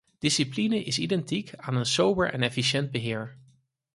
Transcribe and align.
Discipline 0.19 0.73
is 0.85 0.97
identiek 0.99 1.53
aan 1.57 1.75
een 1.75 1.85
sober 1.85 2.33
en 2.33 2.41
efficiënt 2.41 2.91
beheer. 2.91 3.37